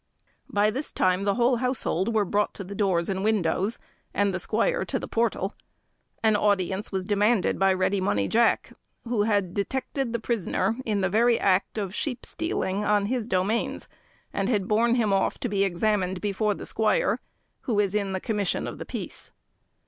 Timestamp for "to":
2.55-2.63, 4.83-4.97, 15.41-15.47